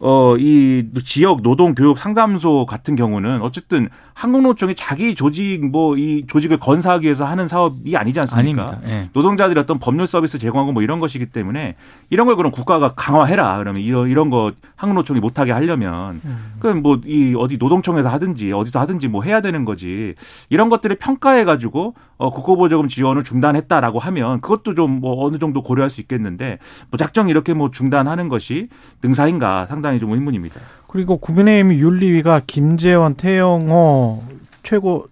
어, 0.00 0.36
이 0.38 0.84
지역 1.04 1.42
노동 1.42 1.74
교육 1.74 1.98
상담소 1.98 2.66
같은 2.66 2.94
경우는 2.94 3.42
어쨌든 3.42 3.88
한국노총이 4.14 4.74
자기 4.76 5.14
조직 5.16 5.64
뭐 5.70 5.96
이 5.96 6.24
조직을 6.28 6.58
건사하기 6.58 7.04
위해서 7.04 7.24
하는 7.24 7.48
사업이 7.48 7.96
아니지 7.96 8.20
않습니까? 8.20 8.78
예. 8.88 9.08
노동자들이 9.12 9.58
어떤 9.58 9.78
법률 9.80 10.06
서비스 10.06 10.38
제공하고 10.38 10.70
뭐 10.72 10.82
이런 10.82 11.00
것이기 11.00 11.26
때문에 11.26 11.74
이런 12.10 12.26
걸 12.26 12.36
그럼 12.36 12.52
국가가 12.52 12.94
강화해라. 12.94 13.58
그러면 13.58 13.82
이런 13.82 14.08
이런 14.08 14.30
거 14.30 14.52
한국노총이 14.76 15.18
못하게 15.20 15.50
하려면 15.52 16.20
그럼 16.60 16.82
뭐 16.82 16.98
이 17.04 17.34
어디 17.36 17.56
노동청에서 17.58 18.08
하든지 18.10 18.52
어디서 18.52 18.78
하든지 18.80 19.08
뭐 19.08 19.22
해야 19.22 19.40
되는 19.40 19.64
거지. 19.64 20.14
이런 20.50 20.68
것들을 20.68 20.96
평가해 20.96 21.44
가지고 21.44 21.94
어 22.18 22.30
국고보조금 22.30 22.88
지원을 22.88 23.22
중단했다라고 23.22 23.98
하면 23.98 24.40
그것도 24.40 24.74
좀 24.74 24.98
뭐 24.98 25.24
어느 25.24 25.38
정도 25.38 25.62
고려할 25.62 25.90
수 25.90 26.00
있겠는데 26.00 26.58
무작정 26.90 27.28
이렇게 27.28 27.54
뭐 27.54 27.70
중단하는 27.70 28.28
것이 28.28 28.68
능사인가 29.02 29.66
상당히 29.66 30.00
좀 30.00 30.12
의문입니다. 30.12 30.60
그리고 30.88 31.18
국민의힘 31.18 31.74
윤리위가 31.74 32.42
김재원, 32.46 33.14
태영호 33.14 34.22
최고 34.62 35.06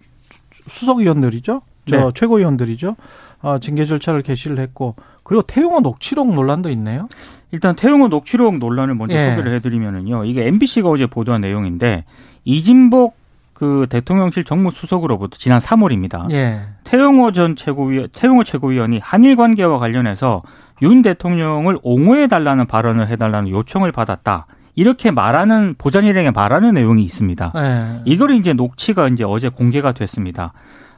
수석위원들이죠. 0.67 1.61
저 1.85 1.97
네. 1.97 2.11
최고위원들이죠. 2.13 2.95
어, 3.41 3.59
징계 3.59 3.85
절차를 3.85 4.21
개시를 4.23 4.59
했고 4.59 4.95
그리고 5.23 5.41
태영호 5.41 5.81
녹취록 5.81 6.33
논란도 6.33 6.69
있네요. 6.71 7.07
일단 7.51 7.75
태용호 7.75 8.09
녹취록 8.09 8.57
논란을 8.57 8.95
먼저 8.95 9.15
예. 9.15 9.29
소개를 9.29 9.55
해드리면은요. 9.55 10.25
이게 10.25 10.47
MBC가 10.47 10.89
어제 10.89 11.05
보도한 11.07 11.41
내용인데 11.41 12.03
이진복 12.43 13.15
그 13.57 13.87
대통령실 13.89 14.43
정무수석으로부터 14.43 15.35
지난 15.39 15.57
3월입니다. 15.57 16.31
예. 16.31 16.59
태용호 16.83 17.31
전 17.31 17.55
최고위원, 17.55 18.07
태용호 18.13 18.43
최고위원이 18.43 18.99
한일 19.01 19.35
관계와 19.35 19.79
관련해서 19.79 20.43
윤 20.83 21.01
대통령을 21.01 21.79
옹호해 21.81 22.27
달라는 22.27 22.67
발언을 22.67 23.07
해달라는 23.07 23.49
요청을 23.49 23.91
받았다. 23.91 24.45
이렇게 24.75 25.09
말하는 25.09 25.73
보좌진에게 25.79 26.29
말하는 26.29 26.75
내용이 26.75 27.03
있습니다. 27.03 27.53
예. 27.55 28.01
이걸 28.05 28.35
이제 28.35 28.53
녹취가 28.53 29.07
이제 29.07 29.23
어제 29.23 29.49
공개가 29.49 29.91
됐습니다. 29.91 30.53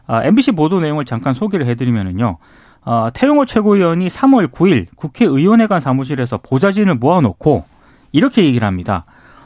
아, 0.05 0.21
MBC 0.25 0.51
보도 0.51 0.81
내용을 0.81 1.05
잠깐 1.05 1.33
소개를 1.33 1.65
해드리면은요. 1.65 2.39
아, 2.83 3.09
태용호 3.13 3.45
최고위원이 3.45 4.09
3월 4.09 4.51
9일 4.51 4.87
국회의원회관 4.97 5.79
사무실에서 5.79 6.39
보좌진을 6.39 6.95
모아놓고 6.95 7.63
이렇게 8.11 8.43
얘기를 8.43 8.67
합니다. 8.67 9.05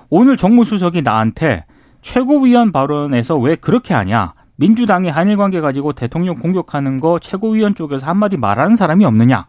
오늘 0.10 0.36
정무수석이 0.36 1.04
나한테 1.04 1.66
최고위원 2.04 2.72
발언에서 2.72 3.38
왜 3.38 3.56
그렇게 3.56 3.94
하냐? 3.96 4.34
민주당이 4.58 5.10
한일 5.10 5.38
관계 5.38 5.62
가지고 5.62 5.94
대통령 5.94 6.38
공격하는 6.38 7.00
거 7.00 7.18
최고위원 7.18 7.74
쪽에서 7.74 8.06
한마디 8.06 8.38
말하는 8.38 8.76
사람이 8.76 9.04
없느냐? 9.04 9.48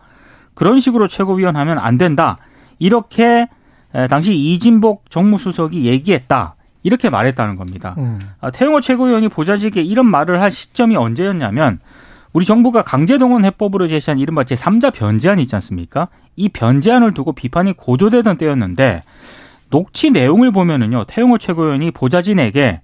그런 0.54 0.80
식으로 0.80 1.08
최고위원 1.08 1.56
하면 1.56 1.78
안 1.78 1.99
된다. 1.99 2.38
이렇게 2.78 3.49
에, 3.94 4.08
당시 4.08 4.34
이진복 4.34 5.11
정무수석이 5.11 5.84
얘기했다. 5.84 6.54
이렇게 6.82 7.11
말했다는 7.11 7.56
겁니다. 7.56 7.94
음. 7.99 8.20
아, 8.40 8.50
태용호 8.50 8.80
최고위원이 8.80 9.28
보좌직에 9.28 9.82
이런 9.82 10.06
말을 10.06 10.40
할 10.40 10.50
시점이 10.50 10.96
언제였냐면 10.96 11.80
우리 12.32 12.44
정부가 12.44 12.82
강제동원 12.82 13.44
해법으로 13.44 13.88
제시한 13.88 14.18
이른바 14.18 14.42
제3자 14.42 14.92
변제안이 14.92 15.42
있지 15.42 15.54
않습니까? 15.56 16.08
이 16.37 16.49
변제안을 16.49 17.14
두고 17.14 17.32
비판이 17.32 17.75
고조되던 17.75 18.37
때였는데 18.37 19.02
녹취 19.75 20.12
내용을 20.12 20.52
보면은요. 20.52 21.02
태용호 21.09 21.38
최고위원이 21.38 21.90
보좌진에게 21.90 22.81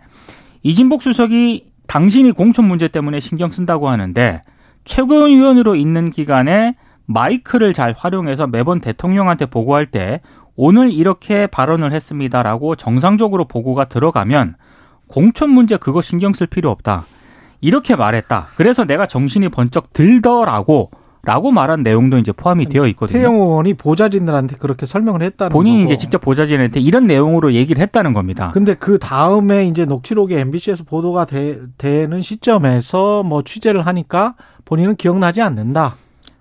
이진복 0.65 1.03
수석이 1.03 1.67
당신이 1.87 2.33
공천 2.33 2.65
문제 2.65 2.89
때문에 2.89 3.21
신경 3.21 3.53
쓴다고 3.53 3.89
하는데 3.89 4.43
최고위원으로 4.85 5.77
있는 5.77 6.11
기간에 6.11 6.75
마이크를 7.07 7.75
잘 7.75 7.95
활용해서 7.97 8.49
매번 8.49 8.81
대통령한테 8.81 9.47
보고할 9.47 9.87
때 9.87 10.21
오늘 10.57 10.91
이렇게 10.91 11.47
발언을 11.47 11.93
했습니다라고 11.93 12.75
정상적으로 12.75 13.45
보고가 13.45 13.85
들어가면 13.85 14.57
공천 15.07 15.51
문제 15.51 15.77
그거 15.77 16.03
신경 16.03 16.33
쓸 16.33 16.49
필요 16.49 16.71
없다. 16.71 17.05
이렇게 17.61 17.95
말했다. 17.95 18.49
그래서 18.57 18.85
내가 18.85 19.07
정신이 19.07 19.49
번쩍 19.51 19.93
들더라고 19.93 20.91
라고 21.23 21.51
말한 21.51 21.83
내용도 21.83 22.17
이제 22.17 22.33
포함이 22.33 22.67
되어 22.67 22.87
있거든요. 22.89 23.19
태영호 23.19 23.45
의원이 23.45 23.75
보좌진들한테 23.75 24.57
그렇게 24.57 24.87
설명을 24.87 25.23
했다는 25.23 25.53
본인이 25.53 25.83
거고. 25.83 25.93
이제 25.93 25.99
직접 25.99 26.21
보좌진한테 26.21 26.81
이런 26.81 27.07
내용으로 27.07 27.53
얘기를 27.53 27.83
했다는 27.83 28.15
겁니다. 28.15 28.51
근데 28.55 28.75
그 28.75 28.99
다음에 28.99 29.67
이제 29.67 29.85
녹취록이 29.85 30.35
MBC에서 30.35 30.85
보도가 30.85 31.27
되, 31.27 32.07
는 32.07 32.23
시점에서 32.23 33.23
뭐 33.23 33.43
취재를 33.43 33.87
하니까 33.87 34.35
본인은 34.65 34.97
기억나지 34.97 35.43
않는다. 35.43 35.97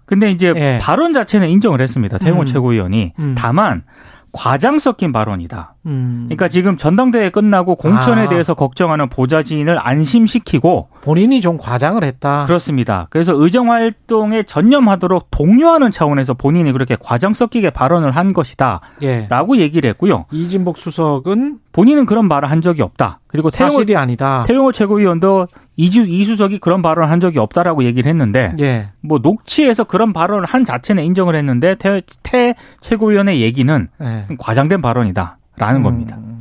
근데 0.06 0.32
이제 0.32 0.54
예. 0.56 0.80
발언 0.82 1.14
자체는 1.14 1.50
인정을 1.50 1.82
했습니다. 1.82 2.18
태용호 2.18 2.42
음. 2.42 2.46
최고위원이. 2.46 3.14
음. 3.20 3.36
다만 3.38 3.84
과장 4.32 4.80
섞인 4.80 5.12
발언이다. 5.12 5.76
음. 5.86 6.26
그러니까 6.26 6.48
지금 6.48 6.78
전당대회 6.78 7.30
끝나고 7.30 7.76
공천에 7.76 8.24
아. 8.24 8.30
대해서 8.30 8.54
걱정하는 8.54 9.10
보좌진을 9.10 9.80
안심시키고 9.82 10.90
본인이 11.02 11.42
좀 11.42 11.58
과장을 11.58 12.04
했다. 12.04 12.46
그렇습니다. 12.46 13.08
그래서 13.10 13.34
의정 13.36 13.72
활동에 13.72 14.44
전념하도록 14.44 15.28
독려하는 15.32 15.92
차원에서 15.92 16.34
본인이 16.34 16.72
그렇게 16.72 16.98
과장 17.00 17.34
섞이게 17.34 17.70
발언을 17.70 18.12
한 18.12 18.34
것이다라고 18.34 19.58
예. 19.58 19.62
얘기를 19.62 19.90
했고요. 19.92 20.26
이진복 20.32 20.78
수석은 20.78 21.60
본인은 21.72 22.06
그런 22.06 22.28
말을 22.28 22.52
한 22.52 22.62
적이 22.62 22.82
없다. 22.82 23.20
그리고 23.28 23.50
태용호, 23.50 23.74
사실이 23.74 23.96
아니다. 23.96 24.44
태용호 24.48 24.72
최고위원도 24.72 25.48
이주 25.78 26.02
이수석이 26.02 26.60
그런 26.60 26.82
발언을 26.82 27.10
한 27.10 27.22
적이 27.22 27.40
없다라고 27.40 27.86
얘기를 27.86 28.10
했는데 28.10 28.54
예. 28.60 28.90
뭐 29.00 29.20
녹취에서 29.20 29.86
그런 29.86 30.12
발언을 30.12 30.44
한 30.44 30.66
자체는 30.66 31.04
인정을 31.04 31.36
했는데 31.36 31.76
태, 31.76 32.02
태 32.22 32.54
최고위원의 32.82 33.40
얘기는 33.40 33.88
예. 34.02 34.28
과장된 34.38 34.82
발언이다 34.82 35.39
라는 35.60 35.84
겁니다. 35.84 36.18
음. 36.18 36.40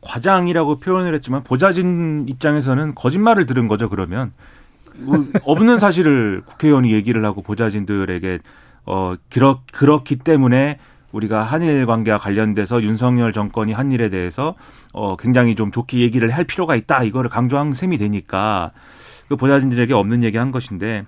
과장이라고 0.00 0.78
표현을 0.80 1.14
했지만 1.14 1.44
보좌진 1.44 2.26
입장에서는 2.28 2.94
거짓말을 2.94 3.46
들은 3.46 3.68
거죠. 3.68 3.88
그러면 3.88 4.32
뭐 4.96 5.24
없는 5.44 5.78
사실을 5.78 6.42
국회의원이 6.46 6.92
얘기를 6.92 7.24
하고 7.24 7.42
보좌진들에게 7.42 8.40
어 8.86 9.14
그렇 9.30 9.60
그렇기 9.72 10.16
때문에 10.16 10.78
우리가 11.12 11.42
한일 11.42 11.86
관계와 11.86 12.18
관련돼서 12.18 12.82
윤석열 12.82 13.32
정권이 13.32 13.72
한 13.72 13.92
일에 13.92 14.08
대해서 14.08 14.54
어 14.92 15.16
굉장히 15.16 15.54
좀 15.54 15.70
좋게 15.70 16.00
얘기를 16.00 16.30
할 16.30 16.44
필요가 16.44 16.74
있다. 16.74 17.02
이거를 17.04 17.30
강조한 17.30 17.72
셈이 17.72 17.98
되니까 17.98 18.72
그 19.28 19.36
보좌진들에게 19.36 19.94
없는 19.94 20.22
얘기 20.22 20.36
한 20.38 20.52
것인데 20.52 21.04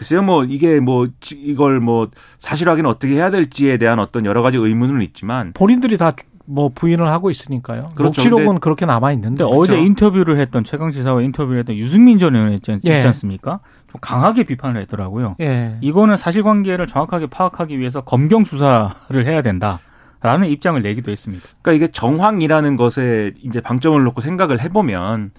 글쎄요, 0.00 0.22
뭐 0.22 0.44
이게 0.44 0.80
뭐 0.80 1.08
이걸 1.30 1.78
뭐 1.78 2.08
사실 2.38 2.70
확인 2.70 2.86
어떻게 2.86 3.12
해야 3.12 3.30
될지에 3.30 3.76
대한 3.76 3.98
어떤 3.98 4.24
여러 4.24 4.40
가지 4.40 4.56
의문은 4.56 5.02
있지만 5.02 5.52
본인들이 5.52 5.98
다 5.98 6.12
뭐 6.50 6.68
부인을 6.74 7.08
하고 7.10 7.30
있으니까요. 7.30 7.82
그렇죠. 7.94 8.02
녹취록은 8.04 8.46
근데- 8.46 8.58
그렇게 8.60 8.86
남아 8.86 9.12
있는데. 9.12 9.44
근데 9.44 9.56
어제 9.56 9.78
인터뷰를 9.78 10.40
했던 10.40 10.64
최강 10.64 10.90
지사와 10.90 11.22
인터뷰를 11.22 11.60
했던 11.60 11.76
유승민 11.76 12.18
전 12.18 12.34
의원 12.34 12.52
있지, 12.52 12.72
않- 12.72 12.80
예. 12.86 12.96
있지 12.96 13.06
않습니까? 13.06 13.60
좀 13.90 13.98
강하게 14.00 14.42
비판을 14.44 14.80
했더라고요. 14.82 15.36
예. 15.40 15.76
이거는 15.80 16.16
사실관계를 16.16 16.86
정확하게 16.86 17.26
파악하기 17.26 17.78
위해서 17.78 18.00
검경 18.00 18.44
수사를 18.44 19.26
해야 19.26 19.42
된다 19.42 19.78
라는 20.22 20.48
입장을 20.48 20.80
내기도 20.82 21.10
했습니다. 21.10 21.42
그러니까 21.62 21.84
이게 21.84 21.92
정황이라는 21.92 22.76
것에 22.76 23.32
이제 23.42 23.60
방점을 23.60 24.02
놓고 24.04 24.20
생각을 24.20 24.60
해보면 24.60 25.30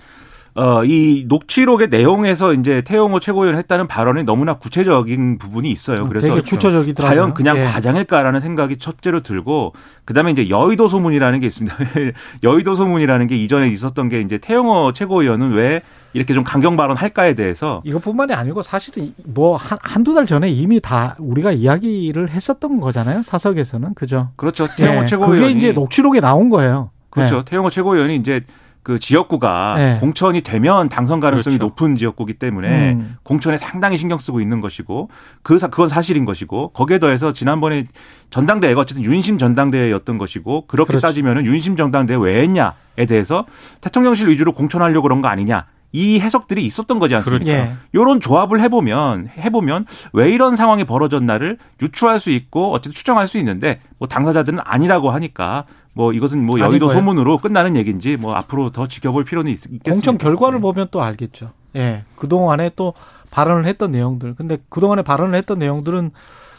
어, 0.54 0.84
이 0.84 1.26
녹취록의 1.28 1.88
내용에서 1.90 2.54
이제 2.54 2.82
태용호 2.82 3.22
최고위원 3.22 3.58
했다는 3.58 3.88
발언이 3.88 4.24
너무나 4.24 4.56
구체적인 4.56 5.38
부분이 5.38 5.72
있어요. 5.72 6.08
그래서 6.10 6.42
구체적이더라고요. 6.42 7.22
과연 7.22 7.34
그냥 7.34 7.58
예. 7.58 7.64
과장일까라는 7.64 8.42
생각이 8.42 8.78
첫째로 8.78 9.22
들고 9.22 9.74
그다음에 10.04 10.32
이제 10.32 10.50
여의도 10.50 10.90
소문이라는 10.90 11.40
게 11.40 11.48
있습니다. 11.48 11.78
여의도 12.44 12.74
소문이라는 12.74 13.28
게 13.28 13.38
이전에 13.38 13.70
있었던 13.70 14.10
게 14.10 14.20
이제 14.20 14.38
태용호 14.38 14.92
최고위원은 14.92 15.54
왜 15.54 15.84
이렇게 16.14 16.34
좀 16.34 16.44
강경 16.44 16.76
발언할까에 16.76 17.34
대해서 17.34 17.82
이것뿐만이 17.86 18.34
아니고 18.34 18.62
사실은 18.62 19.14
뭐 19.24 19.56
한, 19.56 19.78
한두 19.82 20.14
달 20.14 20.26
전에 20.26 20.50
이미 20.50 20.82
다 20.82 21.16
우리가 21.18 21.54
이야기를 21.54 22.30
했었던 22.30 22.82
거잖아요. 22.82 23.24
사석에서는. 23.24 23.94
그죠? 23.94 24.30
그렇죠. 24.36 24.68
태용호 24.76 25.04
예. 25.04 25.06
최고위원이 25.06 25.42
그게 25.42 25.58
이제 25.58 25.72
녹취록에 25.72 26.20
나온 26.20 26.50
거예요. 26.50 26.90
그렇죠. 27.10 27.38
예. 27.38 27.44
태용호 27.46 27.70
최고위원이 27.70 28.18
이제 28.18 28.42
그 28.84 28.98
지역구가 28.98 29.74
네. 29.78 29.98
공천이 30.00 30.42
되면 30.42 30.90
당선 30.90 31.20
가능성이 31.20 31.58
그렇죠. 31.58 31.70
높은 31.70 31.98
지역구기 31.98 32.36
때문에 32.36 32.94
음. 32.94 33.18
공천에 33.24 33.56
상당히 33.58 33.96
신경 33.98 34.18
쓰고 34.18 34.42
있는 34.42 34.60
것이고 34.60 35.10
그 35.44 35.60
사- 35.60 35.68
그건 35.68 35.88
사실인 35.88 36.26
것이고 36.26 36.70
거기에 36.70 36.98
더해서 36.98 37.32
지난번에 37.32 37.86
전당대회가 38.32 38.82
어쨌든 38.82 39.04
윤심 39.04 39.38
전당대회였던 39.38 40.18
것이고 40.18 40.66
그렇게 40.68 40.88
그렇지. 40.90 41.02
따지면은 41.04 41.46
윤심 41.46 41.76
전당대회 41.76 42.18
왜 42.18 42.42
했냐에 42.42 43.06
대해서 43.08 43.46
대통령실 43.82 44.30
위주로 44.30 44.52
공천하려고 44.54 45.04
그런 45.04 45.22
거 45.22 45.28
아니냐 45.28 45.66
이 45.94 46.20
해석들이 46.22 46.66
있었던 46.66 47.00
거지 47.00 47.16
않습니까? 47.16 47.44
그렇죠. 47.44 47.60
예. 47.60 47.74
요런 47.94 48.22
조합을 48.22 48.62
해보면 48.62 49.28
해보면 49.38 49.86
왜 50.14 50.32
이런 50.32 50.56
상황이 50.56 50.86
벌어졌나를 50.86 51.58
유추할 51.82 52.18
수 52.20 52.32
있고 52.32 52.72
어쨌든 52.72 52.94
추정할 52.94 53.28
수 53.28 53.38
있는데 53.40 53.82
뭐 54.00 54.08
당사자들은 54.08 54.60
아니라고 54.64 55.12
하니까 55.12 55.66
뭐 55.94 56.14
이것은 56.14 56.46
뭐 56.46 56.60
여의도 56.60 56.88
거예요? 56.88 57.00
소문으로 57.00 57.38
끝나는 57.38 57.76
얘기인지 57.76 58.18
뭐 58.18 58.36
앞으로 58.36 58.72
더 58.72 58.88
지켜볼 58.88 59.26
필요는 59.26 59.52
있, 59.52 59.56
겠습니다 59.62 59.92
공천 59.92 60.18
결과를 60.18 60.60
보면 60.62 60.88
또 60.92 61.02
알겠죠. 61.02 61.52
예. 61.76 62.04
그동안에 62.16 62.72
또 62.76 62.94
발언을 63.30 63.66
했던 63.66 63.92
내용들. 63.92 64.36
근데 64.36 64.58
그동안에 64.70 65.02
발언을 65.04 65.38
했던 65.38 65.60
내용들은 65.60 66.12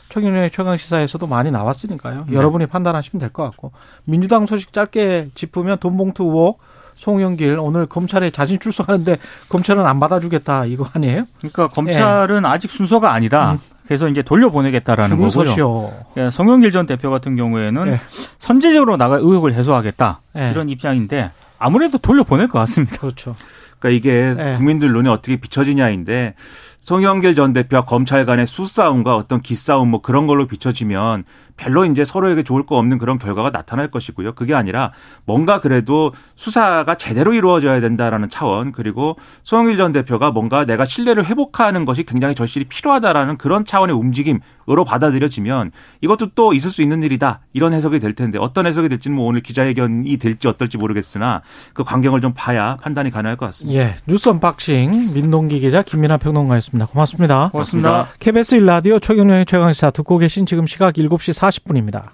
최경련의 0.08 0.50
최강 0.50 0.76
시사에서도 0.76 1.26
많이 1.26 1.50
나왔으니까요. 1.50 2.26
네. 2.28 2.36
여러분이 2.36 2.66
판단하시면 2.66 3.20
될 3.20 3.30
것 3.30 3.42
같고. 3.44 3.72
민주당 4.04 4.46
소식 4.46 4.72
짧게 4.72 5.30
짚으면 5.34 5.78
돈봉투 5.78 6.24
의혹 6.24 6.60
송영길 6.94 7.58
오늘 7.58 7.86
검찰에 7.86 8.30
자진 8.30 8.58
출석하는데 8.60 9.16
검찰은 9.48 9.86
안 9.86 9.98
받아주겠다 9.98 10.66
이거 10.66 10.86
아니에요? 10.92 11.24
그러니까 11.38 11.68
검찰은 11.68 12.44
아직 12.44 12.70
순서가 12.70 13.12
아니다. 13.12 13.58
그래서 13.86 14.08
이제 14.08 14.22
돌려보내겠다라는 14.22 15.16
줄 15.16 15.28
거고요. 15.28 15.46
서시오. 15.46 15.92
예, 16.16 16.30
송영길 16.30 16.72
전 16.72 16.86
대표 16.86 17.10
같은 17.10 17.36
경우에는 17.36 17.88
예. 17.88 18.00
선제적으로 18.38 18.96
나가 18.96 19.16
의혹을 19.16 19.54
해소하겠다 19.54 20.20
예. 20.38 20.50
이런 20.50 20.68
입장인데 20.68 21.30
아무래도 21.58 21.98
돌려보낼 21.98 22.48
것 22.48 22.58
같습니다. 22.60 22.98
그렇죠. 22.98 23.34
그러니까 23.78 23.96
이게 23.96 24.34
네. 24.36 24.54
국민들 24.54 24.92
눈에 24.92 25.10
어떻게 25.10 25.36
비춰지냐인데 25.36 26.34
송영길 26.82 27.36
전 27.36 27.52
대표와 27.52 27.84
검찰 27.84 28.26
간의 28.26 28.48
수싸움과 28.48 29.14
어떤 29.14 29.40
기싸움 29.40 29.92
뭐 29.92 30.02
그런 30.02 30.26
걸로 30.26 30.48
비춰지면 30.48 31.22
별로 31.56 31.84
이제 31.84 32.04
서로에게 32.04 32.42
좋을 32.42 32.66
거 32.66 32.76
없는 32.76 32.98
그런 32.98 33.20
결과가 33.20 33.50
나타날 33.50 33.88
것이고요. 33.88 34.32
그게 34.32 34.52
아니라 34.52 34.90
뭔가 35.24 35.60
그래도 35.60 36.12
수사가 36.34 36.96
제대로 36.96 37.34
이루어져야 37.34 37.80
된다라는 37.80 38.30
차원 38.30 38.72
그리고 38.72 39.16
송영길 39.44 39.76
전 39.76 39.92
대표가 39.92 40.32
뭔가 40.32 40.64
내가 40.64 40.84
신뢰를 40.84 41.24
회복하는 41.24 41.84
것이 41.84 42.02
굉장히 42.02 42.34
절실히 42.34 42.66
필요하다라는 42.66 43.38
그런 43.38 43.64
차원의 43.64 43.94
움직임 43.94 44.40
으로 44.68 44.84
받아들여지면 44.84 45.72
이것도 46.00 46.30
또 46.34 46.52
있을 46.52 46.70
수 46.70 46.82
있는 46.82 47.02
일이다 47.02 47.40
이런 47.52 47.72
해석이 47.72 47.98
될 47.98 48.14
텐데 48.14 48.38
어떤 48.38 48.66
해석이 48.66 48.88
될지는 48.88 49.16
뭐 49.16 49.26
오늘 49.26 49.42
기자회견이 49.42 50.16
될지 50.18 50.46
어떨지 50.48 50.78
모르겠으나 50.78 51.42
그 51.72 51.84
광경을 51.84 52.20
좀 52.20 52.32
봐야 52.34 52.76
판단이 52.76 53.10
가능할 53.10 53.36
것 53.36 53.46
같습니다. 53.46 53.80
예. 53.80 53.96
뉴스 54.06 54.28
언박싱 54.28 55.14
민동기 55.14 55.60
기자 55.60 55.82
김민하 55.82 56.18
평론가였습니다. 56.18 56.86
고맙습니다. 56.86 57.50
고맙습니다. 57.50 58.08
KBS 58.20 58.58
1라디오 58.58 59.02
최경영의 59.02 59.46
최강시사 59.46 59.90
듣고 59.90 60.18
계신 60.18 60.46
지금 60.46 60.66
시각 60.66 60.94
7시 60.94 61.38
40분입니다. 61.38 62.04